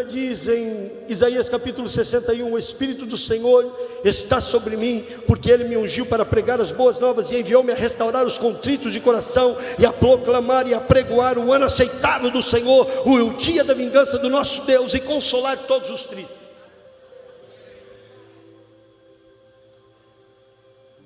Bíblia 0.00 0.04
diz 0.04 0.48
em 0.48 0.90
Isaías 1.08 1.48
capítulo 1.48 1.88
61: 1.88 2.52
O 2.52 2.58
Espírito 2.58 3.04
do 3.04 3.16
Senhor 3.16 3.70
está 4.04 4.40
sobre 4.40 4.76
mim, 4.76 5.04
porque 5.26 5.50
Ele 5.50 5.64
me 5.64 5.76
ungiu 5.76 6.06
para 6.06 6.24
pregar 6.24 6.60
as 6.60 6.72
boas 6.72 6.98
novas 6.98 7.30
e 7.30 7.40
enviou-me 7.40 7.72
a 7.72 7.74
restaurar 7.74 8.24
os 8.24 8.38
contritos 8.38 8.92
de 8.92 9.00
coração 9.00 9.56
e 9.78 9.84
a 9.84 9.92
proclamar 9.92 10.66
e 10.66 10.74
a 10.74 10.80
pregoar 10.80 11.38
o 11.38 11.52
ano 11.52 11.66
aceitável 11.66 12.30
do 12.30 12.42
Senhor, 12.42 12.86
o 13.06 13.30
dia 13.34 13.64
da 13.64 13.74
vingança 13.74 14.18
do 14.18 14.30
nosso 14.30 14.62
Deus 14.62 14.94
e 14.94 15.00
consolar 15.00 15.58
todos 15.58 15.90
os 15.90 16.04
tristes. 16.04 16.40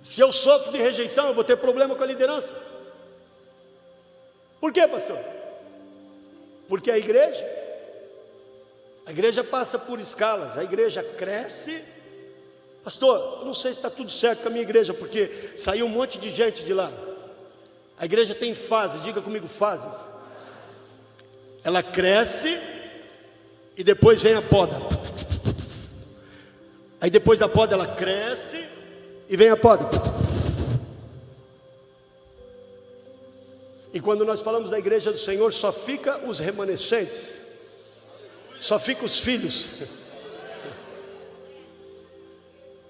Se 0.02 0.20
eu 0.20 0.30
sofro 0.32 0.70
de 0.70 0.78
rejeição, 0.78 1.28
eu 1.28 1.34
vou 1.34 1.42
ter 1.42 1.56
problema 1.56 1.96
com 1.96 2.04
a 2.04 2.06
liderança. 2.06 2.54
Por 4.60 4.72
quê, 4.72 4.86
pastor? 4.86 5.18
Porque 6.68 6.90
a 6.90 6.98
igreja, 6.98 7.63
a 9.06 9.10
igreja 9.10 9.44
passa 9.44 9.78
por 9.78 10.00
escalas, 10.00 10.56
a 10.56 10.64
igreja 10.64 11.02
cresce. 11.02 11.82
Pastor, 12.82 13.40
eu 13.40 13.44
não 13.46 13.54
sei 13.54 13.72
se 13.72 13.78
está 13.78 13.90
tudo 13.90 14.10
certo 14.10 14.42
com 14.42 14.48
a 14.48 14.50
minha 14.50 14.62
igreja, 14.62 14.94
porque 14.94 15.52
saiu 15.56 15.86
um 15.86 15.90
monte 15.90 16.18
de 16.18 16.30
gente 16.30 16.64
de 16.64 16.72
lá. 16.72 16.92
A 17.98 18.04
igreja 18.04 18.34
tem 18.34 18.54
fases, 18.54 19.02
diga 19.02 19.20
comigo 19.20 19.46
fases. 19.46 19.98
Ela 21.62 21.82
cresce 21.82 22.58
e 23.76 23.84
depois 23.84 24.20
vem 24.20 24.34
a 24.34 24.42
poda. 24.42 24.76
Aí 27.00 27.10
depois 27.10 27.38
da 27.38 27.48
poda 27.48 27.74
ela 27.74 27.94
cresce 27.94 28.64
e 29.28 29.36
vem 29.36 29.50
a 29.50 29.56
poda. 29.56 29.86
E 33.92 34.00
quando 34.00 34.24
nós 34.24 34.40
falamos 34.40 34.70
da 34.70 34.78
igreja 34.78 35.12
do 35.12 35.18
Senhor, 35.18 35.52
só 35.52 35.72
fica 35.72 36.18
os 36.26 36.40
remanescentes, 36.40 37.43
só 38.64 38.78
fica 38.78 39.04
os 39.04 39.18
filhos. 39.18 39.68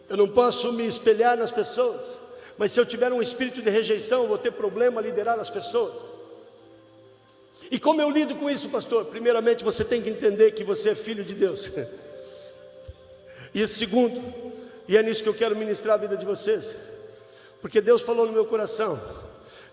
Eu 0.08 0.16
não 0.16 0.28
posso 0.28 0.72
me 0.72 0.86
espelhar 0.86 1.36
nas 1.36 1.50
pessoas, 1.50 2.16
mas 2.56 2.70
se 2.70 2.78
eu 2.78 2.86
tiver 2.86 3.12
um 3.12 3.20
espírito 3.20 3.60
de 3.60 3.68
rejeição, 3.70 4.28
vou 4.28 4.38
ter 4.38 4.52
problema 4.52 5.00
a 5.00 5.02
liderar 5.02 5.36
as 5.40 5.50
pessoas. 5.50 5.96
E 7.68 7.80
como 7.80 8.00
eu 8.00 8.08
lido 8.08 8.36
com 8.36 8.48
isso, 8.48 8.68
pastor? 8.68 9.06
Primeiramente, 9.06 9.64
você 9.64 9.84
tem 9.84 10.00
que 10.00 10.10
entender 10.10 10.52
que 10.52 10.62
você 10.62 10.90
é 10.90 10.94
filho 10.94 11.24
de 11.24 11.34
Deus. 11.34 11.68
E 13.52 13.66
segundo, 13.66 14.22
e 14.86 14.96
é 14.96 15.02
nisso 15.02 15.24
que 15.24 15.28
eu 15.28 15.34
quero 15.34 15.56
ministrar 15.56 15.94
a 15.94 16.00
vida 16.00 16.16
de 16.16 16.24
vocês, 16.24 16.76
porque 17.60 17.80
Deus 17.80 18.00
falou 18.00 18.26
no 18.26 18.32
meu 18.32 18.46
coração, 18.46 19.00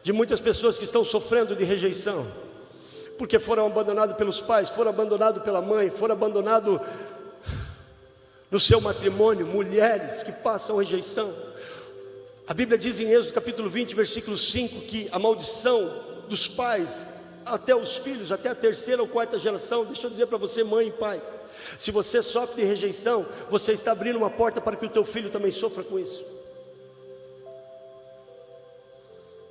de 0.02 0.12
muitas 0.12 0.42
pessoas 0.42 0.80
que 0.80 0.84
estão 0.84 1.06
sofrendo 1.06 1.56
de 1.56 1.64
rejeição, 1.64 2.26
porque 3.22 3.38
foram 3.38 3.68
abandonados 3.68 4.18
pelos 4.18 4.42
pais, 4.42 4.72
foram 4.72 4.90
abandonados 4.90 5.44
pela 5.44 5.62
mãe, 5.62 5.92
foram 5.92 6.14
abandonados 6.14 6.82
no 8.50 8.60
seu 8.60 8.82
matrimônio, 8.82 9.46
mulheres 9.46 10.24
que 10.24 10.32
passam 10.32 10.78
rejeição. 10.78 11.32
A 12.48 12.54
Bíblia 12.56 12.80
diz 12.80 13.00
em 13.00 13.12
Êxodo 13.12 13.34
capítulo 13.34 13.70
20, 13.70 13.94
versículo 13.94 14.36
5, 14.36 14.88
que 14.88 15.08
a 15.12 15.20
maldição 15.20 16.04
dos 16.28 16.48
pais 16.48 17.06
até 17.46 17.76
os 17.76 17.98
filhos, 17.98 18.32
até 18.32 18.50
a 18.50 18.56
terceira 18.56 19.04
ou 19.04 19.08
quarta 19.08 19.38
geração, 19.38 19.86
deixa 19.86 20.08
eu 20.08 20.10
dizer 20.10 20.26
para 20.26 20.40
você, 20.40 20.64
mãe 20.64 20.88
e 20.88 20.92
pai, 20.92 21.22
se 21.78 21.92
você 21.92 22.24
sofre 22.24 22.64
de 22.64 22.68
rejeição, 22.68 23.24
você 23.52 23.74
está 23.74 23.92
abrindo 23.92 24.16
uma 24.16 24.32
porta 24.32 24.60
para 24.60 24.76
que 24.76 24.88
o 24.88 24.90
teu 24.90 25.06
filho 25.06 25.30
também 25.30 25.52
sofra 25.52 25.84
com 25.84 26.00
isso. 26.00 26.26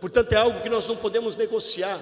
Portanto, 0.01 0.33
é 0.33 0.37
algo 0.39 0.61
que 0.61 0.69
nós 0.69 0.89
não 0.89 0.97
podemos 0.97 1.37
negociar. 1.37 2.01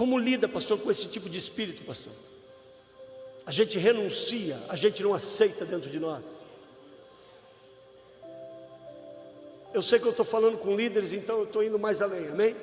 Como 0.00 0.18
lida, 0.18 0.48
pastor, 0.48 0.78
com 0.78 0.90
esse 0.90 1.08
tipo 1.08 1.28
de 1.28 1.36
espírito, 1.36 1.84
pastor? 1.84 2.14
A 3.44 3.52
gente 3.52 3.78
renuncia, 3.78 4.58
a 4.66 4.74
gente 4.74 5.02
não 5.02 5.12
aceita 5.12 5.66
dentro 5.66 5.90
de 5.90 6.00
nós. 6.00 6.24
Eu 9.74 9.82
sei 9.82 9.98
que 9.98 10.06
eu 10.06 10.12
estou 10.12 10.24
falando 10.24 10.56
com 10.56 10.74
líderes, 10.74 11.12
então 11.12 11.40
eu 11.40 11.44
estou 11.44 11.62
indo 11.62 11.78
mais 11.78 12.00
além, 12.00 12.28
amém? 12.28 12.56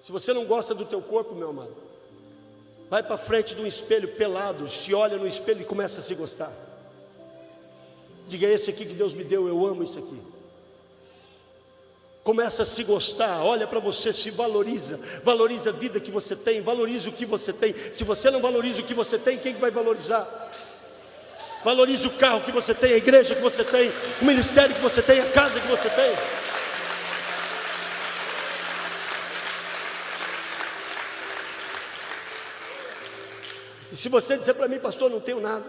Se 0.00 0.10
você 0.10 0.32
não 0.32 0.46
gosta 0.46 0.74
do 0.74 0.86
teu 0.86 1.02
corpo, 1.02 1.34
meu 1.34 1.50
amado, 1.50 1.76
vai 2.88 3.02
para 3.02 3.18
frente 3.18 3.54
de 3.54 3.60
um 3.60 3.66
espelho 3.66 4.16
pelado, 4.16 4.70
se 4.70 4.94
olha 4.94 5.18
no 5.18 5.28
espelho 5.28 5.60
e 5.60 5.66
começa 5.66 6.00
a 6.00 6.02
se 6.02 6.14
gostar. 6.14 6.50
Diga, 8.26 8.46
esse 8.46 8.70
aqui 8.70 8.86
que 8.86 8.94
Deus 8.94 9.12
me 9.12 9.22
deu, 9.22 9.46
eu 9.48 9.66
amo 9.66 9.84
isso 9.84 9.98
aqui 9.98 10.35
começa 12.26 12.64
a 12.64 12.66
se 12.66 12.82
gostar, 12.82 13.40
olha 13.40 13.68
para 13.68 13.78
você, 13.78 14.12
se 14.12 14.32
valoriza, 14.32 14.98
valoriza 15.22 15.70
a 15.70 15.72
vida 15.72 16.00
que 16.00 16.10
você 16.10 16.34
tem, 16.34 16.60
valoriza 16.60 17.08
o 17.08 17.12
que 17.12 17.24
você 17.24 17.52
tem. 17.52 17.72
Se 17.92 18.02
você 18.02 18.32
não 18.32 18.40
valoriza 18.40 18.80
o 18.80 18.82
que 18.82 18.94
você 18.94 19.16
tem, 19.16 19.38
quem 19.38 19.54
vai 19.54 19.70
valorizar? 19.70 20.50
Valorize 21.64 22.04
o 22.04 22.10
carro 22.10 22.40
que 22.40 22.50
você 22.50 22.74
tem, 22.74 22.94
a 22.94 22.96
igreja 22.96 23.32
que 23.32 23.40
você 23.40 23.62
tem, 23.62 23.92
o 24.20 24.24
ministério 24.24 24.74
que 24.74 24.82
você 24.82 25.00
tem, 25.02 25.20
a 25.20 25.30
casa 25.30 25.60
que 25.60 25.68
você 25.68 25.88
tem. 25.88 26.16
E 33.92 33.94
se 33.94 34.08
você 34.08 34.36
dizer 34.36 34.54
para 34.54 34.66
mim, 34.66 34.80
pastor, 34.80 35.08
não 35.08 35.20
tenho 35.20 35.40
nada, 35.40 35.64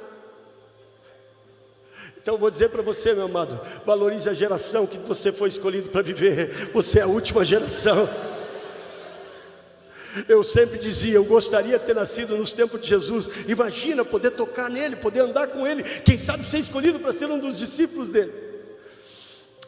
então 2.27 2.37
vou 2.37 2.51
dizer 2.51 2.67
para 2.67 2.81
você, 2.81 3.13
meu 3.13 3.23
amado, 3.23 3.57
valorize 3.85 4.29
a 4.29 4.33
geração 4.33 4.85
que 4.85 4.97
você 4.97 5.31
foi 5.31 5.47
escolhido 5.47 5.87
para 5.87 6.01
viver. 6.01 6.71
Você 6.73 6.99
é 6.99 7.03
a 7.03 7.07
última 7.07 7.45
geração. 7.45 8.09
Eu 10.27 10.43
sempre 10.43 10.77
dizia, 10.77 11.13
eu 11.13 11.23
gostaria 11.23 11.79
de 11.79 11.85
ter 11.85 11.95
nascido 11.95 12.35
nos 12.35 12.51
tempos 12.51 12.81
de 12.81 12.89
Jesus. 12.89 13.29
Imagina 13.47 14.03
poder 14.03 14.31
tocar 14.31 14.69
nele, 14.69 14.97
poder 14.97 15.21
andar 15.21 15.47
com 15.47 15.65
ele. 15.65 15.83
Quem 15.83 16.19
sabe 16.19 16.45
ser 16.49 16.57
escolhido 16.57 16.99
para 16.99 17.13
ser 17.13 17.27
um 17.27 17.39
dos 17.39 17.57
discípulos 17.57 18.09
dele. 18.09 18.33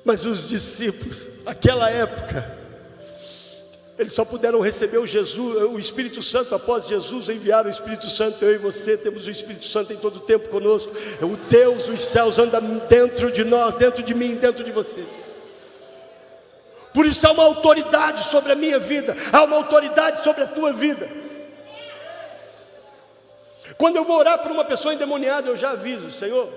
Mas 0.03 0.25
os 0.25 0.49
discípulos, 0.49 1.27
aquela 1.45 1.89
época, 1.89 2.57
eles 3.99 4.13
só 4.13 4.23
puderam 4.23 4.61
receber 4.61 4.97
o, 4.97 5.05
Jesus, 5.05 5.61
o 5.61 5.77
Espírito 5.77 6.21
Santo 6.21 6.55
após 6.55 6.87
Jesus 6.87 7.27
enviar 7.27 7.65
o 7.65 7.69
Espírito 7.69 8.07
Santo. 8.07 8.45
Eu 8.45 8.55
e 8.55 8.57
você 8.57 8.97
temos 8.97 9.27
o 9.27 9.29
Espírito 9.29 9.65
Santo 9.65 9.91
em 9.91 9.97
todo 9.97 10.15
o 10.15 10.19
tempo 10.21 10.47
conosco. 10.47 10.93
O 11.21 11.35
Deus 11.35 11.83
dos 11.83 12.05
céus 12.05 12.39
anda 12.39 12.61
dentro 12.61 13.29
de 13.29 13.43
nós, 13.43 13.75
dentro 13.75 14.01
de 14.01 14.13
mim, 14.13 14.35
dentro 14.35 14.63
de 14.63 14.71
você. 14.71 15.03
Por 16.93 17.05
isso 17.05 17.27
há 17.27 17.31
uma 17.33 17.43
autoridade 17.43 18.23
sobre 18.23 18.53
a 18.53 18.55
minha 18.55 18.79
vida, 18.79 19.17
há 19.33 19.43
uma 19.43 19.57
autoridade 19.57 20.23
sobre 20.23 20.43
a 20.43 20.47
tua 20.47 20.71
vida. 20.71 21.09
Quando 23.77 23.97
eu 23.97 24.05
vou 24.05 24.17
orar 24.17 24.41
por 24.41 24.49
uma 24.49 24.63
pessoa 24.63 24.93
endemoniada, 24.93 25.49
eu 25.49 25.57
já 25.57 25.71
aviso, 25.71 26.09
Senhor, 26.09 26.49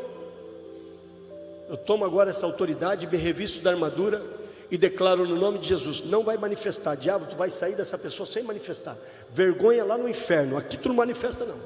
eu 1.69 1.77
tomo 1.77 2.05
agora 2.05 2.31
essa 2.31 2.47
autoridade, 2.47 3.05
me 3.09 3.17
revisto 3.17 3.61
da 3.61 3.71
armadura 3.71 4.23
e 4.73 4.79
declaro 4.79 5.29
no 5.29 5.37
nome 5.37 5.59
de 5.59 5.69
Jesus: 5.69 6.03
não 6.03 6.23
vai 6.23 6.39
manifestar, 6.39 6.97
diabo, 6.97 7.27
tu 7.27 7.37
vai 7.37 7.51
sair 7.51 7.75
dessa 7.75 7.99
pessoa 7.99 8.27
sem 8.27 8.43
manifestar. 8.43 8.97
Vergonha 9.31 9.85
lá 9.85 9.99
no 9.99 10.09
inferno, 10.09 10.57
aqui 10.57 10.79
tu 10.79 10.89
não 10.89 10.97
manifesta, 10.97 11.45
não. 11.45 11.59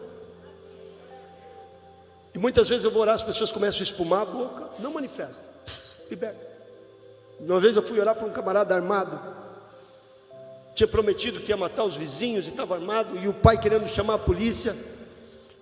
E 2.35 2.39
muitas 2.39 2.69
vezes 2.69 2.85
eu 2.85 2.91
vou 2.91 3.03
orar, 3.03 3.15
as 3.15 3.23
pessoas 3.23 3.53
começam 3.53 3.79
a 3.79 3.85
espumar 3.85 4.23
a 4.23 4.25
boca, 4.25 4.65
não 4.81 4.93
manifesta, 4.93 5.41
liberta. 6.11 6.45
Uma 7.39 7.61
vez 7.61 7.77
eu 7.77 7.83
fui 7.83 8.01
orar 8.01 8.17
para 8.17 8.27
um 8.27 8.33
camarada 8.33 8.75
armado, 8.75 9.21
tinha 10.75 10.89
prometido 10.89 11.39
que 11.39 11.51
ia 11.51 11.57
matar 11.57 11.85
os 11.85 11.97
vizinhos 11.97 12.49
e 12.49 12.51
estava 12.51 12.75
armado, 12.75 13.17
e 13.19 13.29
o 13.29 13.33
pai 13.33 13.57
querendo 13.57 13.87
chamar 13.87 14.15
a 14.15 14.19
polícia. 14.19 14.75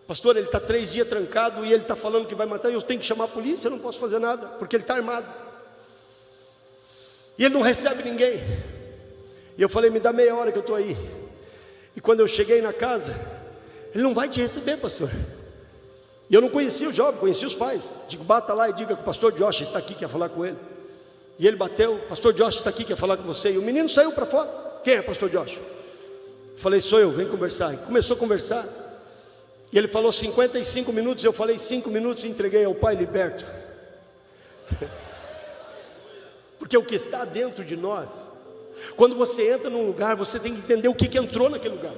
Pastor, 0.07 0.39
ele 0.39 0.47
está 0.47 0.61
três 0.61 0.93
dias 0.93 1.07
trancado 1.07 1.63
e 1.65 1.73
ele 1.73 1.83
está 1.83 1.95
falando 1.95 2.27
que 2.27 2.35
vai 2.35 2.47
matar, 2.47 2.73
eu 2.73 2.81
tenho 2.81 3.01
que 3.01 3.07
chamar 3.07 3.25
a 3.25 3.29
polícia, 3.29 3.67
eu 3.67 3.71
não 3.71 3.79
posso 3.79 4.01
fazer 4.01 4.19
nada, 4.19 4.47
porque 4.59 4.77
ele 4.77 4.85
está 4.85 4.95
armado. 4.95 5.44
E 7.39 7.45
ele 7.45 7.55
não 7.55 7.63
recebe 7.63 8.03
ninguém. 8.03 8.41
E 9.57 9.63
eu 9.63 9.69
falei, 9.69 9.91
me 9.91 10.01
dá 10.01 10.13
meia 10.13 10.35
hora 10.35 10.51
que 10.51 10.59
eu 10.59 10.63
estou 10.63 10.77
aí. 10.77 10.97
E 11.97 12.01
quando 12.01 12.21
eu 12.21 12.29
cheguei 12.29 12.61
na 12.61 12.73
casa, 12.73 13.15
ele 13.95 14.03
não 14.03 14.15
vai 14.15 14.29
te 14.29 14.41
receber, 14.41 14.77
pastor. 14.77 15.11
E 16.29 16.35
eu 16.35 16.41
não 16.41 16.49
conhecia 16.49 16.89
o 16.89 16.93
jovem, 16.93 17.21
conhecia 17.21 17.47
os 17.47 17.55
pais. 17.55 17.95
Digo, 18.09 18.25
bata 18.25 18.53
lá 18.53 18.69
e 18.69 18.73
diga 18.73 18.95
que 18.95 19.03
o 19.03 19.05
pastor 19.05 19.33
Josh 19.33 19.61
está 19.61 19.79
aqui, 19.79 19.95
quer 19.95 20.09
falar 20.09 20.29
com 20.29 20.45
ele. 20.45 20.57
E 21.39 21.47
ele 21.47 21.57
bateu, 21.57 21.99
pastor 22.09 22.33
Josh 22.33 22.57
está 22.57 22.71
aqui, 22.71 22.85
quer 22.85 22.97
falar 22.97 23.17
com 23.17 23.25
você. 23.25 23.53
E 23.53 23.59
o 23.59 23.63
menino 23.63 23.89
saiu 23.89 24.13
para 24.13 24.27
fora. 24.27 24.49
Quem 24.83 24.95
é 24.95 25.03
pastor 25.03 25.29
Josh? 25.31 25.59
Falei, 26.57 26.81
sou 26.81 26.99
eu, 26.99 27.11
vem 27.11 27.29
conversar. 27.29 27.75
E 27.75 27.77
começou 27.79 28.17
a 28.17 28.19
conversar. 28.19 28.67
E 29.73 29.79
ele 29.79 29.89
falou 29.89 30.13
55 30.13 30.93
minutos, 30.93 31.25
eu 31.25 31.33
falei 31.33 31.59
5 31.59 31.91
minutos 31.91 32.25
e 32.25 32.29
entreguei 32.29 32.65
ao 32.65 32.75
pai 32.75 32.95
liberto. 32.95 33.45
Porque 36.65 36.79
o 36.79 36.83
que 36.83 36.95
está 36.95 37.27
dentro 37.27 37.63
de 37.63 37.77
nós, 37.77 38.27
quando 38.97 39.15
você 39.17 39.53
entra 39.53 39.69
num 39.69 39.87
lugar, 39.87 40.17
você 40.17 40.41
tem 40.41 40.55
que 40.55 40.61
entender 40.61 40.89
o 40.89 40.95
que, 40.95 41.07
que 41.07 41.19
entrou 41.19 41.51
naquele 41.51 41.75
lugar. 41.75 41.93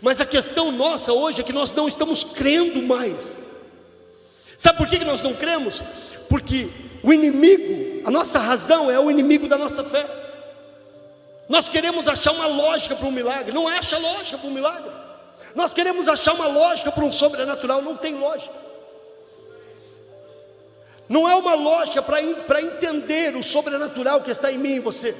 Mas 0.00 0.20
a 0.20 0.26
questão 0.26 0.72
nossa 0.72 1.12
hoje 1.12 1.42
é 1.42 1.44
que 1.44 1.52
nós 1.52 1.70
não 1.70 1.86
estamos 1.86 2.24
crendo 2.24 2.82
mais. 2.82 3.44
Sabe 4.58 4.78
por 4.78 4.88
que, 4.88 4.98
que 4.98 5.04
nós 5.04 5.22
não 5.22 5.32
cremos? 5.34 5.80
Porque 6.28 6.70
o 7.04 7.12
inimigo, 7.12 8.02
a 8.04 8.10
nossa 8.10 8.40
razão 8.40 8.90
é 8.90 8.98
o 8.98 9.08
inimigo 9.08 9.46
da 9.46 9.56
nossa 9.56 9.84
fé. 9.84 10.08
Nós 11.48 11.68
queremos 11.68 12.08
achar 12.08 12.32
uma 12.32 12.48
lógica 12.48 12.96
para 12.96 13.06
um 13.06 13.12
milagre, 13.12 13.52
não 13.52 13.68
acha 13.68 13.96
lógica 13.96 14.38
para 14.38 14.48
um 14.48 14.52
milagre. 14.52 14.90
Nós 15.54 15.72
queremos 15.72 16.08
achar 16.08 16.34
uma 16.34 16.48
lógica 16.48 16.90
para 16.90 17.04
um 17.04 17.12
sobrenatural, 17.12 17.80
não 17.80 17.96
tem 17.96 18.16
lógica. 18.16 18.52
Não 21.12 21.28
é 21.28 21.34
uma 21.34 21.52
lógica 21.52 22.00
para 22.00 22.62
entender 22.62 23.36
o 23.36 23.44
sobrenatural 23.44 24.22
que 24.22 24.30
está 24.30 24.50
em 24.50 24.56
mim 24.56 24.76
e 24.76 24.80
você. 24.80 25.14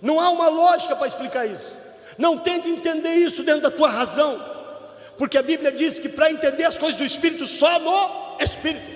Não 0.00 0.18
há 0.18 0.28
uma 0.30 0.48
lógica 0.48 0.96
para 0.96 1.06
explicar 1.06 1.46
isso. 1.46 1.72
Não 2.18 2.36
tente 2.36 2.68
entender 2.68 3.14
isso 3.14 3.44
dentro 3.44 3.62
da 3.62 3.70
tua 3.70 3.88
razão, 3.88 4.44
porque 5.16 5.38
a 5.38 5.42
Bíblia 5.42 5.70
diz 5.70 6.00
que 6.00 6.08
para 6.08 6.32
entender 6.32 6.64
as 6.64 6.76
coisas 6.76 6.96
do 6.96 7.04
Espírito, 7.04 7.46
só 7.46 7.78
no 7.78 8.42
Espírito. 8.44 8.90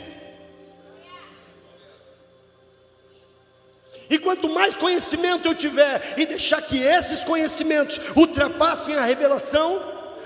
E 4.11 4.19
quanto 4.19 4.49
mais 4.49 4.77
conhecimento 4.77 5.47
eu 5.47 5.55
tiver 5.55 6.15
e 6.17 6.27
deixar 6.27 6.63
que 6.63 6.83
esses 6.83 7.21
conhecimentos 7.21 8.01
ultrapassem 8.17 8.97
a 8.97 9.05
revelação, 9.05 9.81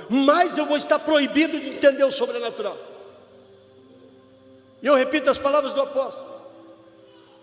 mais 0.09 0.57
eu 0.57 0.65
vou 0.65 0.79
estar 0.79 0.99
proibido 1.01 1.61
de 1.61 1.69
entender 1.69 2.05
o 2.05 2.11
sobrenatural. 2.11 2.90
E 4.83 4.87
eu 4.87 4.95
repito 4.95 5.29
as 5.29 5.39
palavras 5.39 5.73
do 5.73 5.81
apóstolo. 5.81 6.31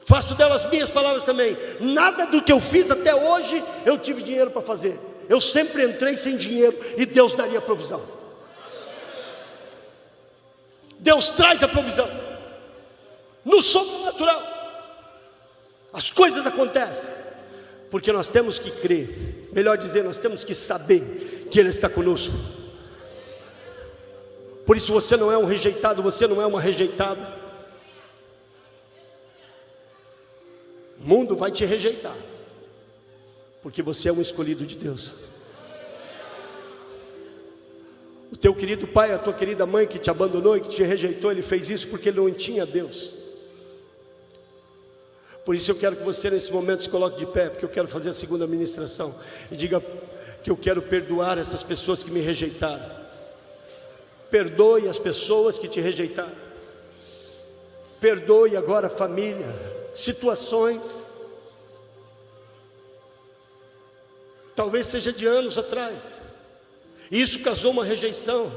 Faço 0.05 0.35
delas 0.35 0.65
minhas 0.69 0.89
palavras 0.89 1.23
também. 1.23 1.57
Nada 1.79 2.25
do 2.25 2.41
que 2.41 2.51
eu 2.51 2.61
fiz 2.61 2.89
até 2.89 3.13
hoje 3.13 3.63
eu 3.85 3.97
tive 3.97 4.23
dinheiro 4.23 4.51
para 4.51 4.61
fazer. 4.61 4.99
Eu 5.27 5.41
sempre 5.41 5.83
entrei 5.83 6.17
sem 6.17 6.37
dinheiro 6.37 6.77
e 6.95 7.05
Deus 7.05 7.35
daria 7.35 7.59
provisão. 7.59 8.01
Deus 10.99 11.29
traz 11.29 11.61
a 11.61 11.67
provisão. 11.67 12.09
No 13.43 13.61
sobrenatural. 13.61 14.57
As 15.93 16.11
coisas 16.11 16.45
acontecem, 16.45 17.09
porque 17.89 18.11
nós 18.11 18.29
temos 18.29 18.59
que 18.59 18.69
crer, 18.69 19.49
melhor 19.51 19.77
dizer, 19.77 20.03
nós 20.03 20.17
temos 20.17 20.43
que 20.43 20.53
saber 20.53 21.47
que 21.49 21.59
Ele 21.59 21.69
está 21.69 21.89
conosco. 21.89 22.33
Por 24.67 24.75
isso 24.75 24.91
você 24.91 25.15
não 25.15 25.31
é 25.31 25.37
um 25.37 25.45
rejeitado, 25.45 26.03
você 26.03 26.27
não 26.27 26.41
é 26.41 26.45
uma 26.45 26.59
rejeitada. 26.59 27.25
O 30.99 31.07
mundo 31.07 31.37
vai 31.37 31.49
te 31.49 31.63
rejeitar, 31.63 32.17
porque 33.63 33.81
você 33.81 34.09
é 34.09 34.11
um 34.11 34.19
escolhido 34.19 34.65
de 34.65 34.75
Deus. 34.75 35.13
O 38.29 38.35
teu 38.35 38.53
querido 38.53 38.85
pai, 38.85 39.13
a 39.13 39.17
tua 39.17 39.31
querida 39.31 39.65
mãe 39.65 39.87
que 39.87 39.97
te 39.97 40.09
abandonou 40.09 40.57
e 40.57 40.61
que 40.61 40.67
te 40.67 40.83
rejeitou, 40.83 41.31
ele 41.31 41.41
fez 41.41 41.69
isso 41.69 41.87
porque 41.87 42.09
ele 42.09 42.19
não 42.19 42.29
tinha 42.29 42.65
Deus. 42.65 43.13
Por 45.45 45.55
isso 45.55 45.71
eu 45.71 45.75
quero 45.75 45.95
que 45.95 46.03
você 46.03 46.29
nesse 46.29 46.51
momento 46.51 46.83
se 46.83 46.89
coloque 46.89 47.17
de 47.17 47.25
pé, 47.25 47.47
porque 47.47 47.63
eu 47.63 47.69
quero 47.69 47.87
fazer 47.87 48.09
a 48.09 48.13
segunda 48.13 48.45
ministração 48.45 49.15
e 49.49 49.55
diga 49.55 49.81
que 50.43 50.51
eu 50.51 50.57
quero 50.57 50.81
perdoar 50.81 51.37
essas 51.37 51.63
pessoas 51.63 52.03
que 52.03 52.11
me 52.11 52.19
rejeitaram. 52.19 53.06
Perdoe 54.29 54.87
as 54.87 54.99
pessoas 54.99 55.57
que 55.57 55.67
te 55.67 55.79
rejeitaram. 55.79 56.47
Perdoe 57.99 58.55
agora 58.55 58.87
a 58.87 58.89
família, 58.89 59.47
situações. 59.93 61.05
Talvez 64.55 64.87
seja 64.87 65.11
de 65.13 65.25
anos 65.25 65.57
atrás. 65.57 66.15
Isso 67.11 67.39
causou 67.39 67.71
uma 67.71 67.85
rejeição. 67.85 68.51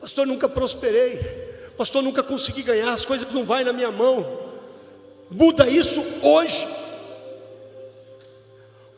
Pastor, 0.00 0.26
nunca 0.26 0.48
prosperei. 0.48 1.18
Pastor, 1.76 2.02
nunca 2.02 2.22
consegui 2.22 2.62
ganhar. 2.62 2.92
As 2.92 3.04
coisas 3.04 3.30
não 3.32 3.44
vai 3.44 3.62
na 3.62 3.72
minha 3.72 3.90
mão. 3.90 4.48
Muda 5.30 5.68
isso 5.68 6.02
hoje. 6.22 6.66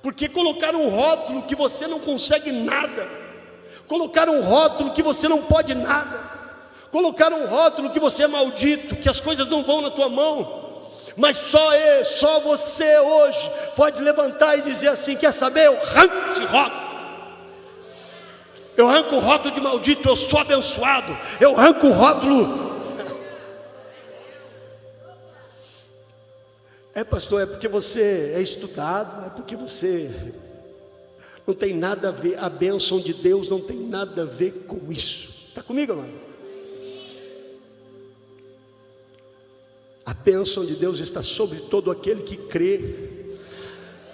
Porque 0.03 0.29
colocar 0.29 0.75
um 0.75 0.89
rótulo 0.89 1.43
que 1.43 1.55
você 1.55 1.87
não 1.87 2.01
consegue 2.01 2.51
nada, 2.51 3.07
colocar 3.91 4.29
um 4.29 4.41
rótulo 4.43 4.93
que 4.93 5.03
você 5.03 5.27
não 5.27 5.43
pode 5.43 5.75
nada, 5.75 6.21
colocar 6.93 7.33
um 7.33 7.47
rótulo 7.47 7.91
que 7.91 7.99
você 7.99 8.23
é 8.23 8.29
maldito, 8.29 8.95
que 8.95 9.09
as 9.09 9.19
coisas 9.19 9.49
não 9.49 9.65
vão 9.65 9.81
na 9.81 9.91
tua 9.91 10.09
mão, 10.09 10.87
mas 11.17 11.37
só 11.37 11.75
eu, 11.75 12.05
só 12.05 12.39
você 12.39 13.01
hoje 13.01 13.51
pode 13.75 14.01
levantar 14.01 14.57
e 14.57 14.63
dizer 14.63 14.91
assim: 14.91 15.17
quer 15.17 15.33
saber? 15.33 15.67
Eu 15.67 15.77
arranco 15.77 16.31
esse 16.31 16.45
rótulo. 16.45 16.91
Eu 18.77 18.89
arranco 18.89 19.17
o 19.17 19.19
rótulo 19.19 19.53
de 19.53 19.61
maldito, 19.61 20.09
eu 20.09 20.15
sou 20.15 20.39
abençoado. 20.39 21.19
Eu 21.41 21.59
arranco 21.59 21.89
o 21.89 21.93
rótulo 21.93 22.71
É, 26.93 27.05
pastor, 27.05 27.41
é 27.41 27.47
porque 27.47 27.69
você 27.69 28.35
é 28.37 28.43
estudado, 28.43 29.27
é 29.27 29.31
porque 29.31 29.57
você 29.57 30.35
não 31.51 31.55
tem 31.55 31.75
nada 31.75 32.11
a 32.11 32.13
ver, 32.13 32.39
a 32.39 32.49
bênção 32.49 33.01
de 33.01 33.13
Deus 33.13 33.49
não 33.49 33.61
tem 33.61 33.77
nada 33.77 34.23
a 34.23 34.25
ver 34.25 34.67
com 34.69 34.93
isso. 34.93 35.49
Está 35.49 35.63
comigo, 35.63 35.93
amado? 35.93 36.13
A 40.07 40.15
bênção 40.15 40.65
de 40.65 40.77
Deus 40.77 41.01
está 41.01 41.21
sobre 41.23 41.59
todo 41.59 41.91
aquele 41.91 42.23
que 42.23 42.37
crê, 42.37 43.35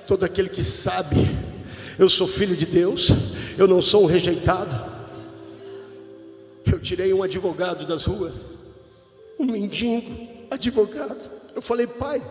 todo 0.07 0.25
aquele 0.25 0.49
que 0.49 0.63
sabe, 0.63 1.17
eu 1.99 2.09
sou 2.09 2.27
filho 2.27 2.57
de 2.57 2.65
Deus, 2.65 3.11
eu 3.59 3.69
não 3.69 3.83
sou 3.83 4.05
um 4.05 4.07
rejeitado. 4.07 4.75
Eu 6.65 6.81
tirei 6.81 7.13
um 7.13 7.23
advogado 7.23 7.87
das 7.87 8.05
ruas, 8.05 8.59
um 9.39 9.45
mendigo, 9.45 10.27
advogado. 10.51 11.31
Eu 11.55 11.61
falei, 11.61 11.87
pai, 11.87 12.23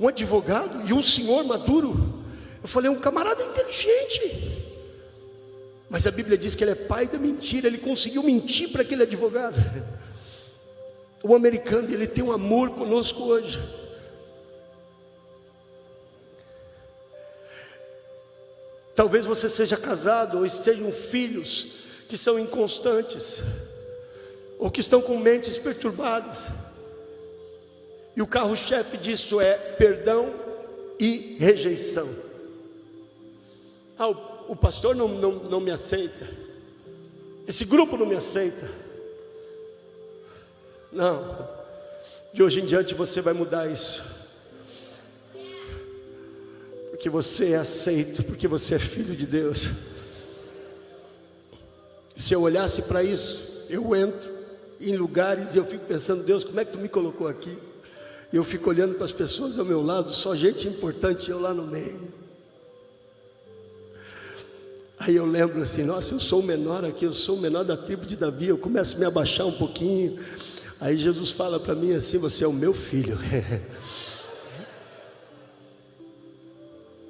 um 0.00 0.08
advogado 0.08 0.88
e 0.88 0.92
um 0.92 1.02
senhor 1.02 1.44
maduro. 1.44 2.15
Eu 2.62 2.68
falei, 2.68 2.90
um 2.90 2.98
camarada 2.98 3.42
inteligente. 3.42 4.64
Mas 5.88 6.06
a 6.06 6.10
Bíblia 6.10 6.36
diz 6.36 6.54
que 6.54 6.64
ele 6.64 6.72
é 6.72 6.74
pai 6.74 7.06
da 7.06 7.18
mentira, 7.18 7.66
ele 7.66 7.78
conseguiu 7.78 8.22
mentir 8.22 8.70
para 8.70 8.82
aquele 8.82 9.04
advogado. 9.04 9.56
O 11.22 11.34
americano, 11.34 11.92
ele 11.92 12.06
tem 12.06 12.24
um 12.24 12.32
amor 12.32 12.70
conosco 12.70 13.22
hoje. 13.22 13.60
Talvez 18.94 19.26
você 19.26 19.48
seja 19.48 19.76
casado 19.76 20.38
ou 20.38 20.48
sejam 20.48 20.90
filhos 20.90 21.72
que 22.08 22.16
são 22.16 22.38
inconstantes, 22.38 23.42
ou 24.58 24.70
que 24.70 24.80
estão 24.80 25.02
com 25.02 25.18
mentes 25.18 25.58
perturbadas. 25.58 26.46
E 28.16 28.22
o 28.22 28.26
carro-chefe 28.26 28.96
disso 28.96 29.40
é 29.40 29.54
perdão 29.54 30.34
e 30.98 31.36
rejeição. 31.38 32.08
Ah, 33.98 34.08
o, 34.08 34.52
o 34.52 34.56
pastor 34.56 34.94
não, 34.94 35.08
não, 35.08 35.32
não 35.44 35.60
me 35.60 35.70
aceita. 35.70 36.28
Esse 37.46 37.64
grupo 37.64 37.96
não 37.96 38.06
me 38.06 38.16
aceita. 38.16 38.68
Não. 40.92 41.48
De 42.32 42.42
hoje 42.42 42.60
em 42.60 42.66
diante 42.66 42.94
você 42.94 43.20
vai 43.20 43.32
mudar 43.32 43.70
isso. 43.70 44.02
Porque 46.90 47.08
você 47.08 47.52
é 47.52 47.56
aceito, 47.56 48.24
porque 48.24 48.48
você 48.48 48.74
é 48.74 48.78
filho 48.78 49.14
de 49.14 49.26
Deus. 49.26 49.70
Se 52.16 52.32
eu 52.32 52.40
olhasse 52.40 52.82
para 52.82 53.02
isso, 53.02 53.66
eu 53.68 53.94
entro 53.94 54.30
em 54.80 54.96
lugares 54.96 55.54
e 55.54 55.58
eu 55.58 55.64
fico 55.64 55.84
pensando, 55.86 56.22
Deus, 56.22 56.44
como 56.44 56.58
é 56.58 56.64
que 56.64 56.72
tu 56.72 56.78
me 56.78 56.88
colocou 56.88 57.28
aqui? 57.28 57.56
E 58.32 58.36
eu 58.36 58.44
fico 58.44 58.70
olhando 58.70 58.94
para 58.94 59.04
as 59.04 59.12
pessoas 59.12 59.58
ao 59.58 59.64
meu 59.64 59.82
lado, 59.82 60.10
só 60.10 60.34
gente 60.34 60.66
importante 60.66 61.30
eu 61.30 61.38
lá 61.38 61.52
no 61.54 61.66
meio. 61.66 62.25
Aí 64.98 65.16
eu 65.16 65.26
lembro 65.26 65.60
assim, 65.62 65.82
nossa, 65.82 66.14
eu 66.14 66.20
sou 66.20 66.40
o 66.40 66.42
menor 66.42 66.84
aqui, 66.84 67.04
eu 67.04 67.12
sou 67.12 67.36
o 67.36 67.40
menor 67.40 67.64
da 67.64 67.76
tribo 67.76 68.06
de 68.06 68.16
Davi, 68.16 68.48
eu 68.48 68.56
começo 68.56 68.96
a 68.96 68.98
me 68.98 69.04
abaixar 69.04 69.46
um 69.46 69.52
pouquinho. 69.52 70.18
Aí 70.80 70.98
Jesus 70.98 71.30
fala 71.30 71.60
para 71.60 71.74
mim 71.74 71.94
assim: 71.94 72.18
Você 72.18 72.44
é 72.44 72.46
o 72.46 72.52
meu 72.52 72.74
filho. 72.74 73.18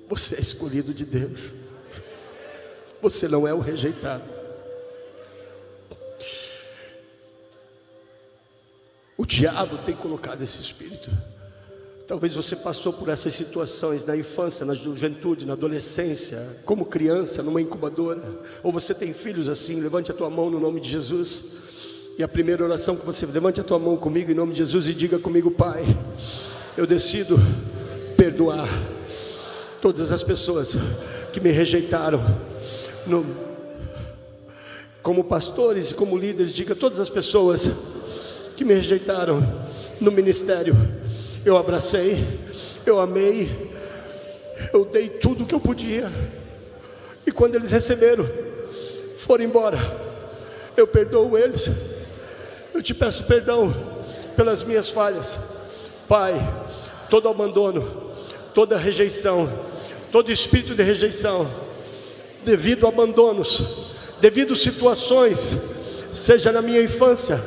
Você 0.09 0.37
é 0.37 0.41
escolhido 0.41 0.95
de 0.95 1.05
Deus. 1.05 1.53
Você 3.03 3.27
não 3.27 3.47
é 3.47 3.53
o 3.53 3.59
rejeitado. 3.61 4.23
O 9.17 9.27
diabo 9.27 9.79
tem 9.79 9.97
colocado 9.97 10.43
esse 10.43 10.61
espírito. 10.61 11.11
Talvez 12.07 12.35
você 12.35 12.55
passou 12.55 12.93
por 12.93 13.09
essas 13.09 13.35
situações 13.35 14.05
na 14.05 14.17
infância, 14.17 14.65
na 14.65 14.75
juventude, 14.75 15.45
na 15.45 15.55
adolescência, 15.55 16.57
como 16.65 16.85
criança, 16.85 17.43
numa 17.43 17.61
incubadora, 17.61 18.23
ou 18.63 18.71
você 18.71 18.95
tem 18.95 19.13
filhos 19.13 19.49
assim, 19.49 19.81
levante 19.81 20.13
a 20.13 20.15
tua 20.15 20.31
mão 20.31 20.49
no 20.49 20.61
nome 20.61 20.81
de 20.81 20.89
Jesus. 20.89 21.47
E 22.17 22.23
a 22.23 22.29
primeira 22.29 22.63
oração 22.63 22.95
que 22.95 23.05
você 23.05 23.27
levante 23.27 23.61
a 23.61 23.65
tua 23.65 23.79
mão 23.81 23.97
comigo 23.97 24.31
em 24.31 24.35
nome 24.35 24.53
de 24.53 24.59
Jesus 24.59 24.87
e 24.87 24.95
diga 24.95 25.19
comigo, 25.19 25.51
Pai, 25.51 25.85
eu 26.77 26.87
decido 26.87 27.37
perdoar 28.17 28.69
todas 29.83 30.13
as 30.13 30.23
pessoas 30.23 30.77
que 31.33 31.41
me 31.41 31.51
rejeitaram. 31.51 32.25
No, 33.05 33.27
como 35.03 35.25
pastores 35.25 35.91
e 35.91 35.95
como 35.95 36.17
líderes, 36.17 36.53
diga 36.53 36.75
todas 36.75 37.01
as 37.01 37.11
pessoas 37.11 37.69
que 38.57 38.65
me 38.65 38.75
rejeitaram 38.75 39.67
no 40.01 40.13
ministério. 40.13 40.75
Eu 41.47 41.57
abracei, 41.57 42.27
eu 42.85 42.99
amei, 42.99 43.71
eu 44.73 44.85
dei 44.85 45.09
tudo 45.09 45.47
que 45.47 45.55
eu 45.55 45.61
podia. 45.61 46.11
E 47.25 47.31
quando 47.31 47.55
eles 47.55 47.71
receberam, 47.71 48.29
foram 49.19 49.45
embora. 49.45 49.79
Eu 50.77 50.89
perdoo 50.89 51.39
eles. 51.39 51.71
Eu 52.75 52.83
te 52.83 52.93
peço 52.93 53.23
perdão 53.29 53.73
pelas 54.35 54.65
minhas 54.65 54.91
falhas. 54.91 55.39
Pai, 56.09 56.35
todo 57.09 57.29
abandono, 57.29 58.11
toda 58.53 58.77
rejeição, 58.77 59.49
todo 60.11 60.33
espírito 60.33 60.75
de 60.75 60.83
rejeição, 60.83 61.49
devido 62.45 62.87
a 62.87 62.89
abandonos, 62.89 63.63
devido 64.21 64.53
a 64.53 64.57
situações, 64.57 65.57
seja 66.13 66.51
na 66.51 66.61
minha 66.61 66.83
infância, 66.83 67.41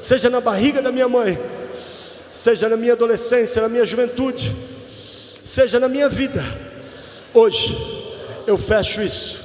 seja 0.00 0.30
na 0.30 0.40
barriga 0.40 0.80
da 0.80 0.90
minha 0.90 1.10
mãe, 1.10 1.38
seja 2.34 2.68
na 2.68 2.76
minha 2.76 2.94
adolescência, 2.94 3.62
na 3.62 3.68
minha 3.68 3.86
juventude, 3.86 4.54
seja 5.44 5.78
na 5.78 5.88
minha 5.88 6.08
vida, 6.08 6.44
hoje 7.32 7.74
eu 8.44 8.58
fecho 8.58 9.00
isso, 9.00 9.40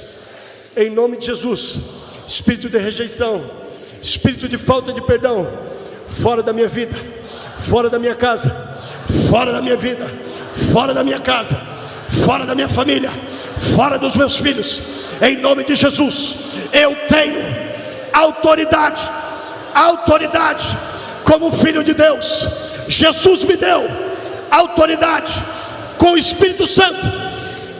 em 0.75 0.89
nome 0.89 1.17
de 1.17 1.27
Jesus. 1.27 1.79
Espírito 2.27 2.67
de 2.69 2.77
rejeição, 2.77 3.49
espírito 4.01 4.47
de 4.47 4.57
falta 4.57 4.91
de 4.91 5.01
perdão, 5.01 5.47
fora 6.09 6.41
da 6.41 6.51
minha 6.51 6.67
vida, 6.67 6.95
fora 7.59 7.89
da 7.89 7.99
minha 7.99 8.15
casa, 8.15 8.49
fora 9.29 9.51
da 9.51 9.61
minha 9.61 9.77
vida, 9.77 10.07
fora 10.71 10.93
da 10.93 11.03
minha 11.03 11.19
casa, 11.19 11.59
fora 12.25 12.45
da 12.45 12.55
minha 12.55 12.69
família, 12.69 13.11
fora 13.75 13.97
dos 13.97 14.15
meus 14.15 14.37
filhos, 14.37 14.81
em 15.21 15.37
nome 15.37 15.63
de 15.63 15.75
Jesus. 15.75 16.35
Eu 16.73 16.95
tenho 17.07 17.39
autoridade, 18.13 19.01
autoridade 19.73 20.65
como 21.23 21.51
filho 21.51 21.83
de 21.83 21.93
Deus. 21.93 22.68
Jesus 22.89 23.43
me 23.43 23.55
deu 23.55 23.87
autoridade 24.49 25.31
com 25.99 26.13
o 26.13 26.17
Espírito 26.17 26.65
Santo. 26.65 27.05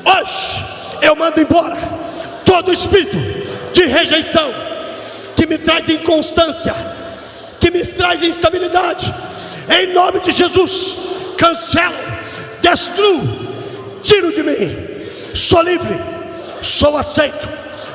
Hoje 0.06 0.64
eu 1.02 1.16
mando 1.16 1.42
embora 1.42 1.76
todo 2.46 2.72
espírito 2.72 3.18
de 3.74 3.86
rejeição 3.86 4.54
que 5.36 5.48
me 5.48 5.58
traz 5.58 5.90
inconstância, 5.90 6.76
que 7.60 7.72
me 7.72 7.84
traz 7.84 8.22
instabilidade. 8.22 9.12
Em 9.68 9.94
nome 9.94 10.20
de 10.20 10.32
Jesus, 10.32 10.96
cancelo, 11.36 11.96
destruo, 12.62 13.22
tiro 14.04 14.32
de 14.32 14.44
mim. 14.44 14.78
Sou 15.34 15.64
livre, 15.64 16.00
sou 16.62 16.96
aceito, 16.96 17.50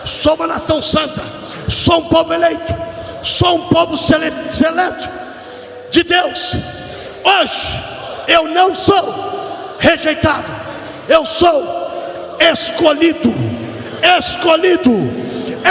sou 0.04 0.35
uma 0.35 0.49
nação 0.49 0.83
santa, 0.83 1.23
sou 1.68 2.00
um 2.00 2.09
povo 2.09 2.35
eleito, 2.35 2.75
sou 3.23 3.54
um 3.54 3.68
povo 3.68 3.97
seleto 3.97 5.09
de 5.92 6.02
Deus. 6.02 6.56
Hoje 7.25 7.69
eu 8.28 8.49
não 8.49 8.75
sou 8.75 9.76
rejeitado, 9.78 10.45
eu 11.09 11.25
sou 11.25 11.85
escolhido, 12.52 13.33
escolhido, 14.19 14.93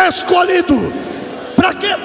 escolhido. 0.09 0.93
Para 1.55 1.73
quê? 1.75 1.95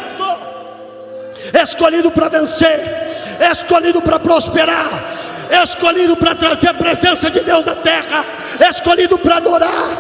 Escolhido 1.63 2.11
para 2.11 2.29
vencer, 2.29 3.39
escolhido 3.51 4.03
para 4.03 4.19
prosperar, 4.19 5.17
escolhido 5.63 6.15
para 6.17 6.35
trazer 6.35 6.69
a 6.69 6.75
presença 6.75 7.31
de 7.31 7.41
Deus 7.41 7.65
na 7.65 7.75
terra, 7.77 8.27
escolhido 8.71 9.19
para 9.19 9.37
adorar, 9.37 9.97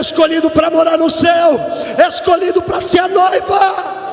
escolhido 0.00 0.48
para 0.48 0.70
morar 0.70 0.96
no 0.96 1.10
céu, 1.10 1.60
escolhido 2.08 2.62
para 2.62 2.80
ser 2.80 3.00
a 3.00 3.08
noiva. 3.08 4.03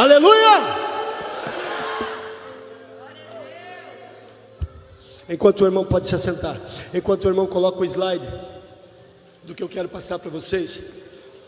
Aleluia! 0.00 0.60
Enquanto 5.28 5.60
o 5.60 5.66
irmão 5.66 5.84
pode 5.84 6.06
se 6.06 6.14
assentar, 6.14 6.58
enquanto 6.94 7.26
o 7.26 7.28
irmão 7.28 7.46
coloca 7.46 7.80
o 7.80 7.84
slide 7.84 8.26
do 9.44 9.54
que 9.54 9.62
eu 9.62 9.68
quero 9.68 9.90
passar 9.90 10.18
para 10.18 10.30
vocês, 10.30 11.02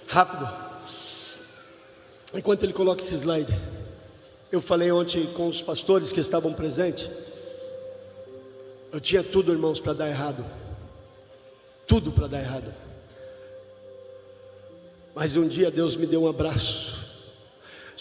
rápido. 0.07 0.47
Enquanto 2.35 2.65
ele 2.65 2.75
coloca 2.75 3.03
esse 3.03 3.15
slide, 3.15 3.59
eu 4.51 4.61
falei 4.61 4.93
ontem 4.93 5.33
com 5.33 5.49
os 5.49 5.63
pastores 5.63 6.13
que 6.13 6.21
estavam 6.21 6.53
presentes. 6.53 7.09
Eu 8.93 9.01
tinha 9.01 9.23
tudo, 9.23 9.51
irmãos, 9.51 9.81
para 9.81 9.95
dar 9.95 10.11
errado. 10.11 10.45
Tudo 11.87 12.13
para 12.13 12.27
dar 12.27 12.41
errado. 12.41 12.75
Mas 15.15 15.37
um 15.37 15.49
dia 15.49 15.71
Deus 15.71 15.97
me 15.97 16.05
deu 16.05 16.25
um 16.25 16.29
abraço. 16.29 17.12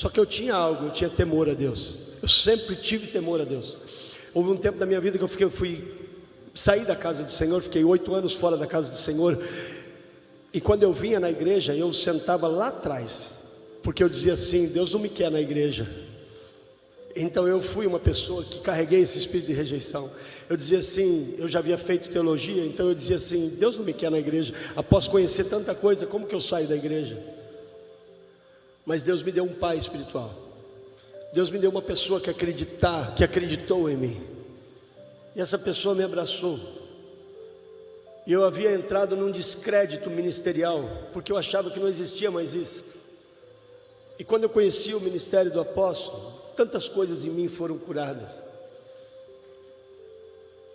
Só 0.02 0.10
que 0.10 0.20
eu 0.20 0.26
tinha 0.26 0.56
algo, 0.56 0.88
eu 0.88 0.90
tinha 0.90 1.12
temor 1.12 1.48
a 1.48 1.54
Deus. 1.54 1.94
Eu 2.24 2.28
sempre 2.28 2.76
tive 2.76 3.06
temor 3.06 3.40
a 3.40 3.44
Deus. 3.44 3.78
Houve 4.34 4.50
um 4.50 4.58
tempo 4.58 4.80
da 4.80 4.86
minha 4.88 5.00
vida 5.00 5.16
que 5.16 5.24
eu 5.24 5.28
fiquei, 5.28 5.48
fui 5.48 5.94
sair 6.56 6.86
da 6.86 6.96
casa 6.96 7.22
do 7.22 7.32
Senhor, 7.32 7.62
fiquei 7.62 7.84
oito 7.84 8.12
anos 8.16 8.34
fora 8.34 8.58
da 8.58 8.66
casa 8.66 8.90
do 8.90 8.98
Senhor. 8.98 9.40
E 10.52 10.60
quando 10.60 10.82
eu 10.82 10.92
vinha 10.92 11.20
na 11.20 11.30
igreja, 11.30 11.76
eu 11.76 11.94
sentava 11.94 12.48
lá 12.48 12.70
atrás, 12.70 13.52
porque 13.84 14.02
eu 14.02 14.10
dizia 14.10 14.34
assim: 14.34 14.70
Deus 14.70 14.92
não 14.92 15.00
me 15.00 15.08
quer 15.08 15.30
na 15.30 15.40
igreja. 15.40 15.88
Então 17.16 17.48
eu 17.48 17.62
fui 17.62 17.86
uma 17.86 18.00
pessoa 18.00 18.44
que 18.44 18.60
carreguei 18.60 19.02
esse 19.02 19.20
espírito 19.20 19.50
de 19.50 19.54
rejeição. 19.54 20.10
Eu 20.50 20.58
dizia 20.58 20.80
assim, 20.80 21.36
eu 21.38 21.48
já 21.48 21.60
havia 21.60 21.78
feito 21.78 22.10
teologia, 22.10 22.66
então 22.66 22.88
eu 22.88 22.96
dizia 22.96 23.18
assim: 23.18 23.50
Deus 23.50 23.78
não 23.78 23.86
me 23.86 23.94
quer 23.94 24.10
na 24.10 24.18
igreja. 24.18 24.52
Após 24.76 25.08
conhecer 25.08 25.44
tanta 25.44 25.76
coisa, 25.76 26.08
como 26.08 26.26
que 26.26 26.34
eu 26.34 26.42
saio 26.42 26.68
da 26.68 26.76
igreja? 26.76 27.41
Mas 28.92 29.04
Deus 29.04 29.24
me 29.24 29.32
deu 29.32 29.46
um 29.46 29.54
pai 29.54 29.78
espiritual. 29.78 30.30
Deus 31.32 31.50
me 31.50 31.58
deu 31.58 31.72
uma 31.72 31.82
pessoa 31.82 32.20
que 32.20 32.30
acreditar, 32.30 33.16
que 33.16 33.24
acreditou 33.24 33.90
em 33.90 33.96
mim. 33.96 34.22
E 35.34 35.40
essa 35.40 35.58
pessoa 35.58 35.96
me 35.96 36.04
abraçou. 36.04 36.60
E 38.28 38.34
eu 38.34 38.44
havia 38.44 38.74
entrado 38.74 39.16
num 39.16 39.32
descrédito 39.32 40.10
ministerial, 40.10 40.84
porque 41.14 41.32
eu 41.32 41.38
achava 41.38 41.72
que 41.72 41.80
não 41.80 41.88
existia 41.88 42.30
mais 42.30 42.54
isso. 42.54 42.84
E 44.20 44.26
quando 44.26 44.44
eu 44.44 44.50
conheci 44.50 44.94
o 44.94 45.00
ministério 45.00 45.54
do 45.54 45.62
apóstolo, 45.62 46.34
tantas 46.58 46.90
coisas 46.90 47.24
em 47.24 47.30
mim 47.30 47.48
foram 47.48 47.78
curadas. 47.78 48.44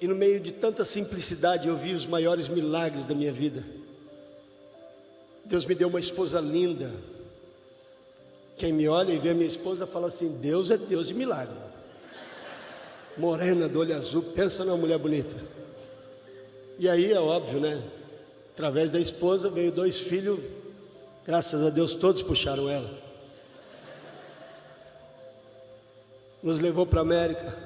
E 0.00 0.08
no 0.08 0.14
meio 0.14 0.40
de 0.40 0.52
tanta 0.52 0.86
simplicidade 0.86 1.68
eu 1.68 1.76
vi 1.76 1.92
os 1.92 2.06
maiores 2.06 2.48
milagres 2.48 3.04
da 3.04 3.14
minha 3.14 3.30
vida. 3.30 3.62
Deus 5.44 5.66
me 5.66 5.74
deu 5.74 5.88
uma 5.88 6.00
esposa 6.00 6.40
linda, 6.40 6.90
quem 8.56 8.72
me 8.72 8.88
olha 8.88 9.12
e 9.12 9.18
vê 9.18 9.34
minha 9.34 9.46
esposa 9.46 9.86
fala 9.86 10.08
assim: 10.08 10.28
Deus 10.28 10.70
é 10.70 10.76
Deus 10.76 11.08
de 11.08 11.14
milagre. 11.14 11.56
Morena, 13.16 13.68
do 13.68 13.80
olho 13.80 13.96
azul, 13.96 14.22
pensa 14.22 14.64
numa 14.64 14.76
mulher 14.76 14.98
bonita. 14.98 15.34
E 16.78 16.88
aí 16.88 17.12
é 17.12 17.20
óbvio, 17.20 17.60
né? 17.60 17.82
Através 18.52 18.90
da 18.90 18.98
esposa 18.98 19.48
veio 19.50 19.70
dois 19.70 19.98
filhos, 19.98 20.38
graças 21.24 21.62
a 21.62 21.70
Deus 21.70 21.94
todos 21.94 22.22
puxaram 22.22 22.68
ela. 22.68 22.90
Nos 26.42 26.58
levou 26.58 26.86
para 26.86 27.00
a 27.00 27.02
América, 27.02 27.56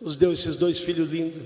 nos 0.00 0.16
deu 0.16 0.32
esses 0.32 0.56
dois 0.56 0.78
filhos 0.78 1.08
lindos, 1.10 1.42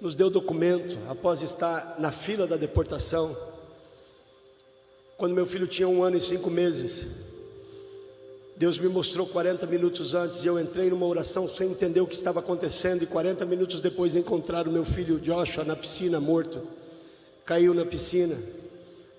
nos 0.00 0.14
deu 0.14 0.30
documento 0.30 0.98
após 1.08 1.42
estar 1.42 1.96
na 1.98 2.12
fila 2.12 2.46
da 2.46 2.56
deportação 2.56 3.36
quando 5.22 5.34
meu 5.34 5.46
filho 5.46 5.68
tinha 5.68 5.86
um 5.86 6.02
ano 6.02 6.16
e 6.16 6.20
cinco 6.20 6.50
meses, 6.50 7.06
Deus 8.56 8.76
me 8.76 8.88
mostrou 8.88 9.24
40 9.24 9.64
minutos 9.68 10.14
antes 10.14 10.42
e 10.42 10.48
eu 10.48 10.58
entrei 10.58 10.90
numa 10.90 11.06
oração 11.06 11.48
sem 11.48 11.70
entender 11.70 12.00
o 12.00 12.08
que 12.08 12.16
estava 12.16 12.40
acontecendo. 12.40 13.04
E 13.04 13.06
40 13.06 13.46
minutos 13.46 13.80
depois 13.80 14.16
encontraram 14.16 14.72
meu 14.72 14.84
filho 14.84 15.20
Joshua 15.20 15.62
na 15.62 15.76
piscina, 15.76 16.18
morto. 16.18 16.66
Caiu 17.44 17.72
na 17.72 17.84
piscina. 17.84 18.34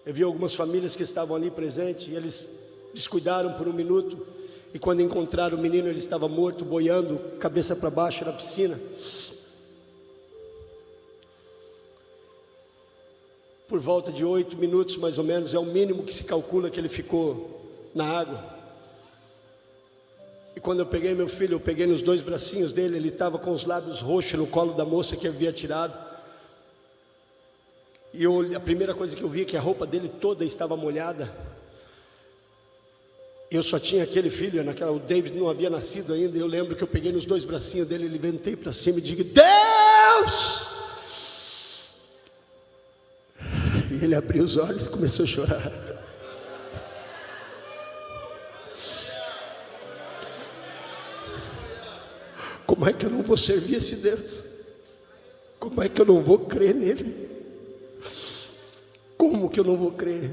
Eu 0.06 0.14
vi 0.14 0.24
algumas 0.24 0.54
famílias 0.54 0.94
que 0.94 1.04
estavam 1.04 1.38
ali 1.38 1.50
presentes 1.50 2.10
e 2.10 2.16
eles 2.16 2.50
descuidaram 2.94 3.54
por 3.54 3.70
um 3.70 3.74
minuto. 3.74 4.28
E 4.74 4.80
quando 4.80 5.02
encontraram 5.02 5.58
o 5.58 5.62
menino, 5.62 5.88
ele 5.88 6.00
estava 6.00 6.28
morto, 6.28 6.66
boiando, 6.66 7.18
cabeça 7.40 7.78
para 7.78 7.90
baixo 7.90 8.26
na 8.26 8.34
piscina. 8.34 8.78
Por 13.68 13.80
volta 13.80 14.12
de 14.12 14.24
oito 14.24 14.58
minutos 14.58 14.98
mais 14.98 15.18
ou 15.18 15.24
menos, 15.24 15.54
é 15.54 15.60
o 15.60 15.66
mínimo 15.66 16.04
que 16.04 16.14
se 16.14 16.24
calcula 16.24 16.70
que 16.70 16.80
ele 16.80 16.90
ficou 16.90 17.90
na 17.94 18.06
água. 18.06 18.54
E 20.56 20.60
quando 20.60 20.80
eu 20.80 20.86
peguei 20.86 21.14
meu 21.14 21.28
filho, 21.28 21.56
eu 21.56 21.60
peguei 21.60 21.88
nos 21.88 22.02
dois 22.02 22.22
bracinhos 22.22 22.72
dele, 22.72 22.98
ele 22.98 23.10
estava 23.10 23.40
com 23.40 23.52
os 23.52 23.66
lábios 23.66 24.02
roxos 24.02 24.40
no 24.40 24.48
colo 24.48 24.74
da 24.74 24.86
moça 24.86 25.16
que 25.16 25.28
havia 25.28 25.52
tirado. 25.52 25.98
E 28.14 28.24
eu, 28.24 28.56
a 28.56 28.60
primeira 28.60 28.94
coisa 28.94 29.16
que 29.16 29.24
eu 29.24 29.30
vi 29.30 29.42
é 29.42 29.46
que 29.46 29.58
a 29.58 29.62
roupa 29.62 29.88
dele 29.88 30.08
toda 30.08 30.46
estava 30.46 30.78
molhada. 30.78 31.34
Eu 33.50 33.64
só 33.64 33.80
tinha 33.80 34.04
aquele 34.04 34.30
filho, 34.30 34.64
naquela, 34.64 34.92
o 34.92 35.00
David 35.00 35.36
não 35.36 35.50
havia 35.50 35.70
nascido 35.70 36.14
ainda. 36.14 36.38
Eu 36.38 36.48
lembro 36.48 36.76
que 36.76 36.84
eu 36.84 36.88
peguei 36.88 37.12
nos 37.12 37.26
dois 37.26 37.44
bracinhos 37.44 37.88
dele, 37.88 38.08
levantei 38.08 38.56
para 38.56 38.72
cima 38.72 39.00
e 39.00 39.02
digo: 39.02 39.24
Deus! 39.24 40.73
Ele 44.04 44.16
abriu 44.16 44.44
os 44.44 44.58
olhos 44.58 44.86
e 44.86 44.90
começou 44.90 45.24
a 45.24 45.28
chorar. 45.28 45.72
Como 52.66 52.90
é 52.90 52.92
que 52.92 53.06
eu 53.06 53.10
não 53.10 53.22
vou 53.22 53.38
servir 53.38 53.76
esse 53.76 53.96
Deus? 53.96 54.44
Como 55.58 55.82
é 55.82 55.88
que 55.88 56.02
eu 56.02 56.06
não 56.06 56.22
vou 56.22 56.40
crer 56.40 56.76
nele? 56.76 57.30
Como 59.18 59.50
que 59.50 59.60
eu 59.60 59.64
não 59.64 59.78
vou 59.78 59.92
crer? 59.94 60.30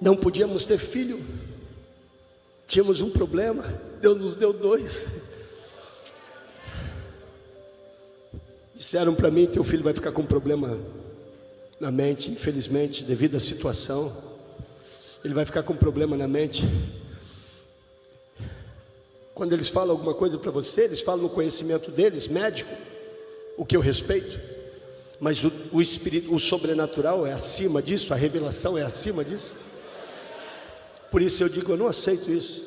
Não 0.00 0.16
podíamos 0.16 0.64
ter 0.64 0.78
filho, 0.78 1.22
tínhamos 2.66 3.02
um 3.02 3.10
problema, 3.10 3.64
Deus 4.00 4.16
nos 4.18 4.36
deu 4.36 4.54
dois. 4.54 5.27
Disseram 8.78 9.12
para 9.12 9.28
mim: 9.28 9.46
teu 9.46 9.64
filho 9.64 9.82
vai 9.82 9.92
ficar 9.92 10.12
com 10.12 10.22
um 10.22 10.26
problema 10.26 10.78
na 11.80 11.90
mente, 11.90 12.30
infelizmente, 12.30 13.02
devido 13.02 13.36
à 13.36 13.40
situação. 13.40 14.16
Ele 15.24 15.34
vai 15.34 15.44
ficar 15.44 15.64
com 15.64 15.72
um 15.72 15.76
problema 15.76 16.16
na 16.16 16.28
mente. 16.28 16.62
Quando 19.34 19.52
eles 19.52 19.68
falam 19.68 19.96
alguma 19.96 20.14
coisa 20.14 20.38
para 20.38 20.52
você, 20.52 20.82
eles 20.82 21.00
falam 21.00 21.24
no 21.24 21.28
conhecimento 21.28 21.90
deles, 21.90 22.28
médico, 22.28 22.72
o 23.56 23.66
que 23.66 23.76
eu 23.76 23.80
respeito. 23.80 24.38
Mas 25.18 25.42
o, 25.42 25.50
o, 25.72 25.82
espírito, 25.82 26.32
o 26.32 26.38
sobrenatural 26.38 27.26
é 27.26 27.32
acima 27.32 27.82
disso, 27.82 28.14
a 28.14 28.16
revelação 28.16 28.78
é 28.78 28.82
acima 28.82 29.24
disso. 29.24 29.56
Por 31.10 31.20
isso 31.20 31.42
eu 31.42 31.48
digo, 31.48 31.72
eu 31.72 31.76
não 31.76 31.88
aceito 31.88 32.30
isso. 32.30 32.64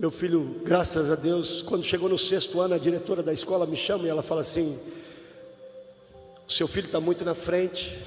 Meu 0.00 0.10
filho, 0.10 0.62
graças 0.64 1.10
a 1.10 1.14
Deus, 1.14 1.60
quando 1.60 1.84
chegou 1.84 2.08
no 2.08 2.16
sexto 2.16 2.58
ano, 2.58 2.72
a 2.72 2.78
diretora 2.78 3.22
da 3.22 3.34
escola 3.34 3.66
me 3.66 3.76
chama 3.76 4.06
e 4.06 4.08
ela 4.08 4.22
fala 4.22 4.40
assim: 4.40 4.80
o 6.48 6.50
seu 6.50 6.66
filho 6.66 6.86
está 6.86 6.98
muito 6.98 7.22
na 7.22 7.34
frente. 7.34 7.98